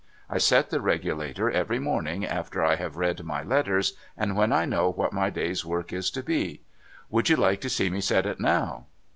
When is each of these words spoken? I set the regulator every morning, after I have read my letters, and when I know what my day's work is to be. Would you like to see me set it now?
I 0.31 0.39
set 0.39 0.71
the 0.71 0.81
regulator 0.81 1.51
every 1.51 1.77
morning, 1.77 2.25
after 2.25 2.63
I 2.65 2.75
have 2.75 2.97
read 2.97 3.23
my 3.23 3.43
letters, 3.43 3.93
and 4.17 4.35
when 4.35 4.51
I 4.51 4.65
know 4.65 4.89
what 4.91 5.13
my 5.13 5.29
day's 5.29 5.63
work 5.63 5.93
is 5.93 6.09
to 6.09 6.23
be. 6.23 6.61
Would 7.11 7.29
you 7.29 7.35
like 7.35 7.61
to 7.61 7.69
see 7.69 7.91
me 7.91 8.01
set 8.01 8.25
it 8.25 8.39
now? 8.39 8.87